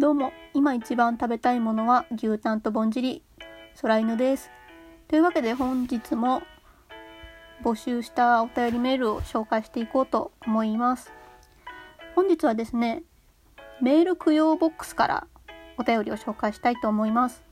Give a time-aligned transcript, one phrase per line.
[0.00, 3.22] どうも、今一番食べたいものは牛タンとぼんじり、
[3.82, 4.50] 空犬です。
[5.08, 6.40] というわけで本日も
[7.62, 11.12] 募集したお便りメールを紹介していこうと思います。
[12.14, 13.02] 本日はですね、
[13.82, 15.26] メール供養ボックスから
[15.76, 17.42] お便りを紹介したいと思います。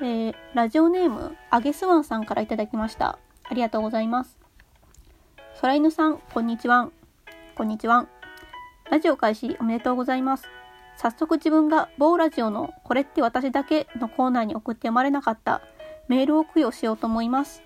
[0.00, 3.18] えー、ラジオネーム、あげすわんさんからいただきました。
[3.44, 4.38] ありがとうございます。
[5.60, 6.88] 空犬さん、こんにちは。
[7.54, 8.06] こんにちは。
[8.90, 10.48] ラジオ開始おめでとうございます。
[11.00, 15.62] 早速自分が某ラジオのこれって私だけのコーナーに送って読まれなかった
[16.08, 17.62] メールを供養しようと思います。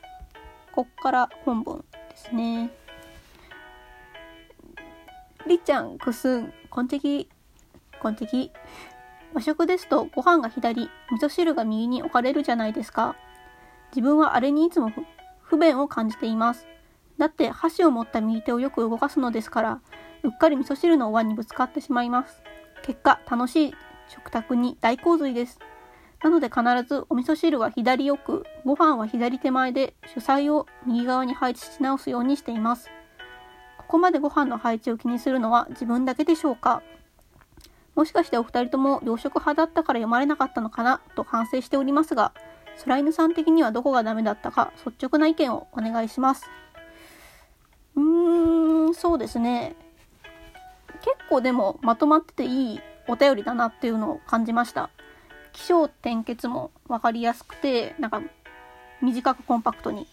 [0.72, 1.78] こっから本文
[2.10, 2.70] ですね。
[5.46, 7.27] りっちゃん、くすん、こんちき、
[8.02, 8.52] こんちき。
[9.33, 13.16] 和食ですとご飯が左、味噌汁が右に置かれるじゃないですか。
[13.92, 14.92] 自分はあれにいつも
[15.41, 16.67] 不便を感じています。
[17.17, 19.80] だって箸を持った右手をよく動かすのですから、
[20.22, 22.42] うっかり味噌汁のお椀にぶつかってしまいます。
[22.83, 23.75] 結果、楽しい
[24.08, 25.58] 食卓に大洪水です。
[26.22, 32.91] なので必ずお味噌汁は左奥、ご飯は左手前で主菜を右側に配置し直すようにしています。
[33.78, 36.83] ここまでご飯の配置を気にするのは自分だけでしょうか？
[37.94, 41.00] もしかしてお二人とも洋食派だったから読まれなかったのかな？
[41.14, 42.33] と反省しておりますが、
[42.84, 44.72] 空犬さん的にはどこがダメだったか？
[44.86, 46.48] 率直な意見をお願いします。
[47.96, 49.77] うーん、そうですね。
[51.33, 54.91] 構でもまとまってていいお便りだなっていうのを感じました。
[55.52, 58.22] 気象転結も分かりやすくて、なんか
[59.00, 60.06] 短くコンパクトに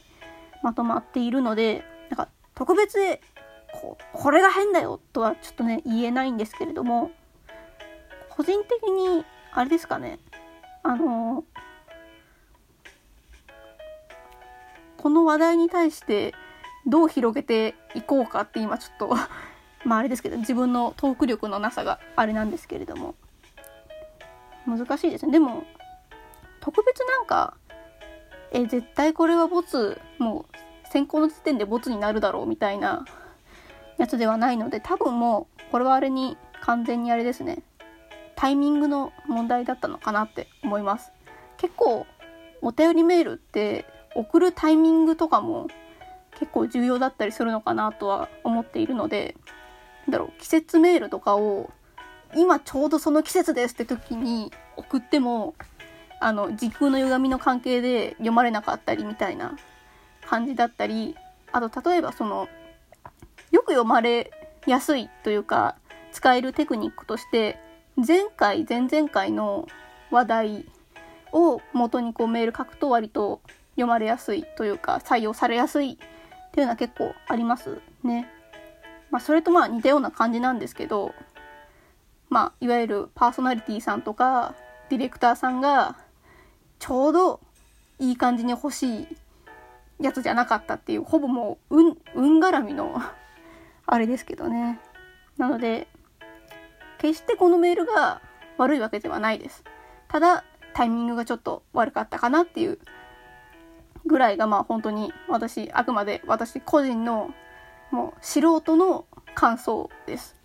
[0.63, 3.21] まとまっているので、なんか特別で
[3.71, 7.11] ここれが変だよとはちょっとね言えないんですけれども、
[8.29, 10.19] 個人的にあれですかね、
[10.83, 11.43] あの
[14.97, 16.33] この話題に対して
[16.85, 19.15] どう広げていこうかって今ちょっと
[19.85, 23.15] まああれですけど自分のトーク力のなさがあれなんですけれども。
[24.67, 25.31] 難しいですね。
[25.31, 25.63] でも
[26.59, 27.55] 特別なんか
[28.51, 33.05] え絶対これはボツもう先行の時点でボツになるだろうみたいな
[33.97, 37.63] やつではないので多分もうこれはあれに完全にあれですね。
[38.35, 41.11] タイミングの問題だったのかなって思います。
[41.57, 42.05] 結構
[42.61, 43.85] お便りメールって
[44.15, 45.67] 送るタイミングとかも
[46.39, 49.35] 結構重要だったりするのかなとは思っているので
[50.07, 51.71] だろう季節メールとかを
[52.35, 55.55] 今ちょうどその季節ですって時に送っても
[56.19, 59.57] あの時空の歪みの関係で読まれなかったりみたいな
[60.25, 61.15] 感じだったり
[61.51, 62.47] あと例えばその
[63.51, 64.31] よく読まれ
[64.67, 65.75] やすいというか
[66.11, 67.57] 使えるテクニックとして
[67.95, 69.67] 前回前々回の
[70.11, 70.65] 話題
[71.31, 78.27] を元にこうメール書くと割と読まれやすいというか採用されやすいっていうのは結構ありますね。
[79.11, 81.13] まあそれとまあ似たような感じなんですけど
[82.29, 84.55] まあいわゆるパーソナリティさんとか
[84.89, 85.97] ディレクターさんが
[86.79, 87.39] ちょうど
[87.99, 89.07] いい感じに欲しい
[89.99, 93.01] やつじゃなかったっていうほぼもう運運絡みの
[93.85, 94.79] あれですけどね。
[95.37, 95.87] なので
[96.99, 98.21] 決してこのメールが
[98.57, 99.63] 悪いわけではないです。
[100.07, 100.43] ただ
[100.73, 102.79] タイミングがちょっと悪かったかなっていう
[104.05, 107.33] ぐらいがまあ本当に私あくまで私個人の
[107.91, 109.05] もう素人の
[109.35, 110.35] 感想です。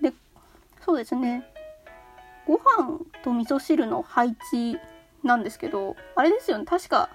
[0.00, 0.12] で
[0.80, 1.44] そうですね
[2.46, 4.78] ご飯と味噌汁の配置
[5.22, 7.10] なんですけどあれですよね確か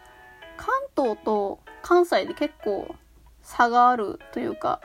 [0.58, 2.96] 関東と関西で結構
[3.42, 4.82] 差があるというか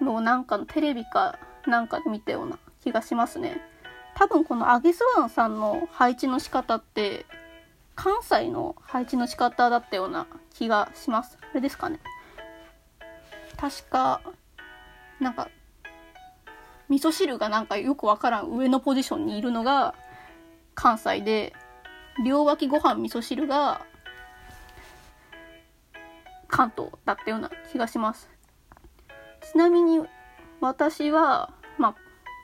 [0.00, 3.60] のなんかのテレビかなんかで見たような気がしますね。
[4.14, 7.26] 多分このアゲスワンさんの配置の仕方って
[7.96, 11.38] 関西の配置の仕方だったような気がします。
[11.40, 11.98] あれですかね。
[13.56, 14.20] 確か、
[15.20, 15.48] なんか、
[16.88, 19.94] 味噌汁がなんかよくわからん上のポジションにいるのが
[20.74, 21.52] 関西で、
[22.24, 23.84] 両脇ご飯味噌汁が
[26.48, 28.28] 関東だったような気がします。
[29.52, 30.00] ちなみに
[30.60, 31.94] 私は、まあ、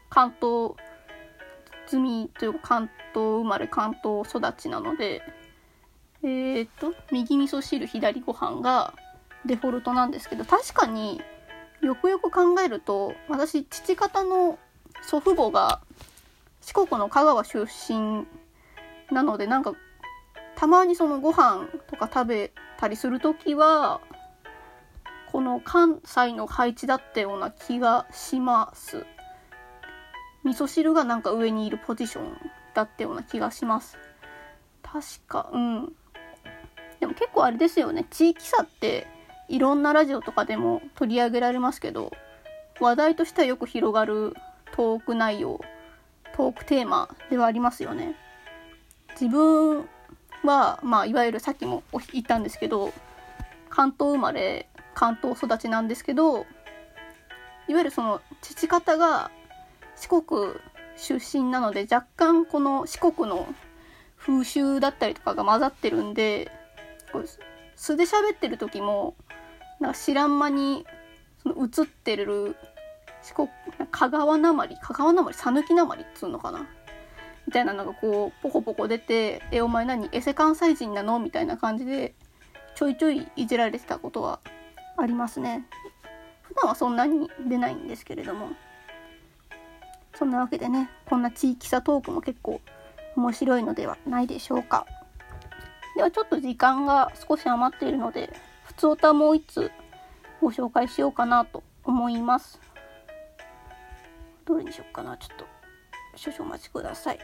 [0.08, 0.74] 関東
[1.86, 5.22] 済みというか関東生まれ関東育ちなので、
[6.22, 8.94] えー、っと、右味噌汁、左ご飯が
[9.46, 11.20] デフォルトなんですけど、確かに
[11.82, 14.58] よくよく考えると、私、父方の
[15.02, 15.80] 祖父母が
[16.60, 18.26] 四国の香川出身
[19.10, 19.72] なので、なんか、
[20.56, 24.00] たまにそのご飯とか食べたりするときは、
[25.32, 29.06] この関西の配置だったような気がします。
[30.44, 32.36] 味噌汁がなんか上にいるポジション
[32.74, 33.96] だったような気がします。
[34.82, 35.92] 確か、うん。
[36.98, 38.04] でも結構あれですよね。
[38.10, 39.06] 地域差って
[39.50, 42.12] いろんなラジオとかでも取り上げられますけど、
[42.80, 44.34] 話題としてはよく広がる
[44.72, 45.60] トーク内容、
[46.34, 48.14] トークテーマではありますよね。
[49.20, 49.88] 自分
[50.44, 51.82] は、まあ、いわゆるさっきも
[52.12, 52.92] 言ったんですけど
[53.68, 56.46] 関東生まれ関東育ちなんですけど
[57.68, 59.30] いわゆるその父方が
[59.96, 60.54] 四国
[60.96, 63.46] 出身なので若干この四国の
[64.16, 66.50] 風習だったりとかが混ざってるんで
[67.76, 69.14] 素で喋ってる時も
[69.80, 70.86] なんか知らん間に
[71.42, 72.56] その映ってる
[73.22, 73.48] 四国
[73.90, 76.68] 香川なまり香川なまり讃岐なまりっつうのかな？
[77.46, 80.08] みたいなのがこうポコポコ出て「えお前何？
[80.12, 82.14] エセ関西人なの?」みたいな感じで
[82.74, 84.40] ちょいちょいいじられてたことは
[84.96, 85.66] ありますね。
[86.42, 88.50] 普段はそんなに出ないんですけれども。
[90.16, 92.60] そんなわけでねこんな地域差トークも結構
[93.16, 94.86] 面白いのではないでしょうか。
[95.96, 98.30] ではちょっと時間が少し余っているので
[98.80, 99.70] 普通歌もう一つ
[100.40, 102.58] ご紹介しようかなと思います。
[104.46, 105.18] どれにしようかな。
[105.18, 105.44] ちょっと
[106.16, 107.18] 少々お待ちください、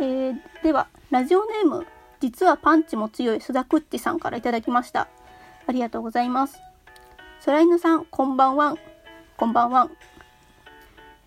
[0.00, 0.34] えー、
[0.64, 1.86] ではラジオネーム
[2.18, 5.06] 実はパンチも強い須田くっちさんから頂きました。
[5.68, 6.58] ありがとうございます。
[7.44, 8.76] 空犬さんこんばんは
[9.36, 9.88] こんばんは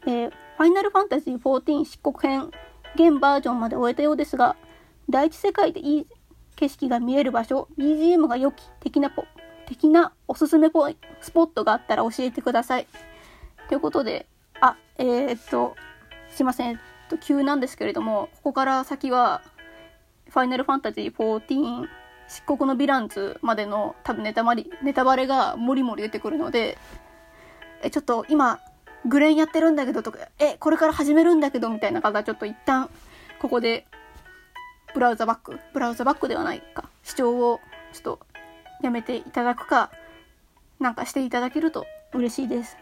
[0.07, 2.51] えー、ファイナルファンタジー14漆黒編
[2.95, 4.57] 現バージョンまで終えたようですが
[5.09, 6.07] 第一世界でいい
[6.59, 9.23] 景色が見える場所 BGM が良き的なポ
[9.65, 12.87] 的なおすすめポイスポットがあったら教えてください。
[13.69, 14.27] ということで
[14.59, 15.75] あえー、っと
[16.29, 16.77] すいません、えっ
[17.09, 19.41] と、急なんですけれどもここから先は
[20.29, 21.87] ファイナルファンタジー14
[22.27, 26.77] 漆黒のヴィランズまでの多分ネタバレネタバレがもりもり出てくるので
[27.81, 28.59] えちょっと今
[29.05, 32.89] グレーンやってるんだけどとか、え、これから始めるんだけどみたいな方ちょっと一旦、
[33.39, 33.85] ここで、
[34.93, 37.59] ブラウザバック、ブラウザバックではないか、視聴を
[37.93, 38.19] ちょっと
[38.81, 39.91] やめていただくか、
[40.79, 42.77] なんかしていただけると嬉しいです。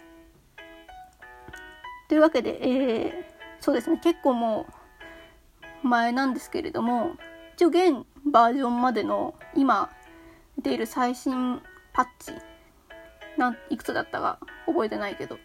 [2.08, 3.14] というわけで、えー、
[3.60, 4.68] そうですね、結構も
[5.84, 7.12] う前なんですけれども、
[7.56, 9.90] 一応現バージョンまでの今
[10.58, 11.62] 出ている最新
[11.94, 12.32] パッチ、
[13.38, 15.38] なんいくつだったか覚えてないけど、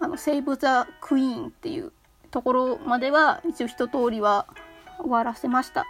[0.00, 1.92] あの、セーブ・ザ・クイーンっていう
[2.30, 4.46] ところまでは一応一通りは
[5.04, 5.86] 終わらせました。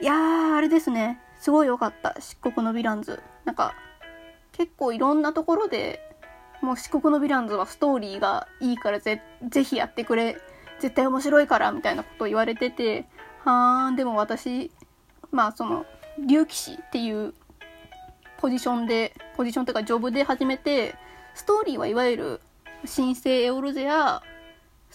[0.00, 1.20] いやー、あれですね。
[1.40, 2.14] すごい良かった。
[2.20, 3.20] 漆黒のヴィランズ。
[3.44, 3.74] なんか、
[4.52, 6.00] 結構いろんなところで、
[6.60, 10.36] もう漆黒のヴィランズはストーリーがいいからぜ、ぜひやってくれ。
[10.78, 13.06] 絶対面白いから、みたいなことを言われてて、
[13.44, 14.70] はー、でも私、
[15.30, 15.86] まあその、
[16.24, 17.34] 竜騎士っていう
[18.38, 20.94] ポジションで、ポジションというかジョブで始めて、
[21.34, 22.40] ストーリーはいわゆる
[22.84, 24.22] 新生エオルゼア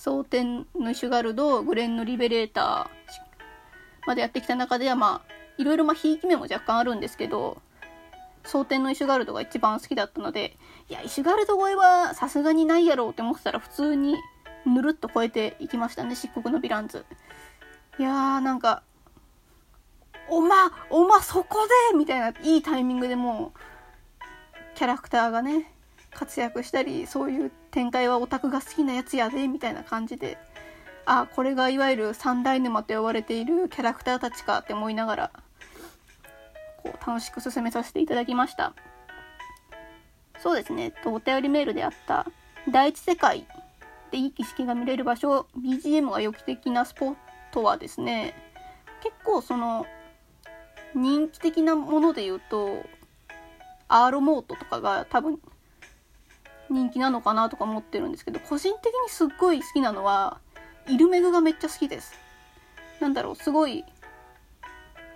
[0.03, 7.61] 蒼天のシュガルドグレンのリベレーターまでやってきた中ではまあいろいろまあひいき目も若干あるんですけど
[8.43, 10.57] 蒼天のイシュガルドが一番好きだったので
[10.89, 14.17] いやイシュガルド超えはさすがにないやろうって思ってたら普通に
[14.65, 17.05] ぬるっと超えていきましたね漆黒のヴィランズ。
[17.97, 18.83] いやーなんか
[20.29, 21.59] おまおまそこ
[21.91, 23.59] でみたいないいタイミングでもう
[24.75, 25.71] キャラクターがね
[26.13, 30.37] 活躍したりそういう展開はオタクが好きなやつやでみたいな感じで
[31.05, 35.31] あこれがいわゆる三大沼と呼ばれているキャラクターたちかって思いながら
[36.77, 38.73] こう楽しく進めさせていただきました。
[40.39, 40.93] そうですね。
[41.05, 42.25] お便りメールであった
[42.69, 43.47] 第一世界
[44.11, 47.15] でいい景色が見れる場所 BGM が予期的なスポッ
[47.51, 48.35] トはですね
[49.01, 49.85] 結構その
[50.95, 52.83] 人気的なもので言うと
[53.87, 55.39] アーロモートとかが多分
[56.69, 60.39] 人気なのかなとか思ってるんですけど個人的にすっごい好きなのは
[60.87, 62.13] イルメグがめっちゃ好きです。
[62.99, 63.83] なんだろうすごい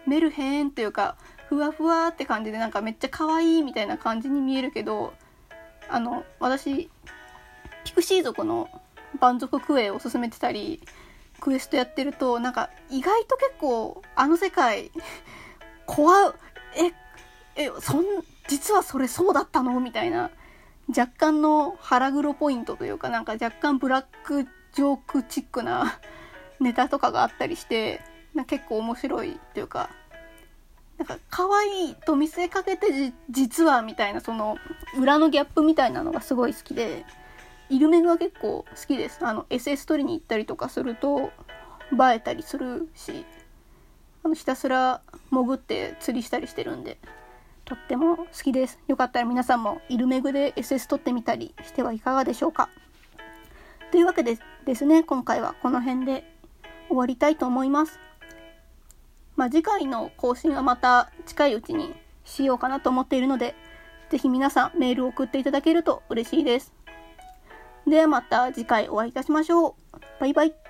[0.05, 5.13] メルヘンというかふわふわって感じでなんかめっちゃ可愛いみたいな感じに見えるけど
[5.89, 6.89] あの私
[7.85, 8.69] ピクシー族の
[9.19, 10.81] 蛮族クエを進めてたり
[11.39, 14.91] クエストやってるとなんか意外と結構あの世界
[15.85, 16.33] 怖
[16.75, 16.91] え
[17.55, 18.05] えそん
[18.47, 19.79] 実はそれそうだったの？
[19.79, 20.29] みたいな。
[20.89, 25.99] 若干の腹黒ポイントというかなんか若干ブラックジョークチックな
[26.59, 28.01] ネタとかがあったりして
[28.33, 29.89] な結構面白いというか
[30.97, 34.57] なんか可愛いと見せかけて実はみたいなその
[34.97, 37.05] 裏のギャップみたいなのがすごい好きで
[37.69, 39.25] イルメグは結構好きです。
[39.25, 41.31] あの SS 取りに行ったりとかすると
[41.91, 43.25] 映えたりするし
[44.23, 46.97] あのひたすら潜って釣りしたりしてるんで。
[47.67, 48.79] とっても好きです。
[48.87, 52.69] よかったら皆さんもイルメグで SS 撮ってみたりしてはいかがでしょうか。
[53.91, 56.23] というわけでですね、今回はこの辺で
[56.87, 57.99] 終わりたいと思います。
[59.35, 61.93] まあ、次回の更新はまた近いうちに
[62.23, 63.53] しようかなと思っているので、
[64.09, 66.73] ぜひ皆さんメールを送っていただけると嬉しいです。
[67.85, 69.73] ではまた次回お会いいたしましょう。
[70.19, 70.66] バイバイ。